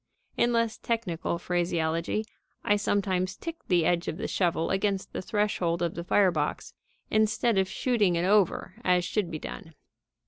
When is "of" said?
4.07-4.17, 5.83-5.93, 7.59-7.69